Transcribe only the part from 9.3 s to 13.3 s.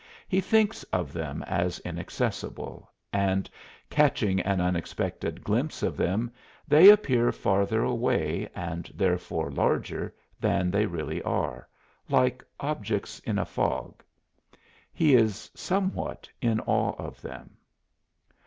larger, than they really are like objects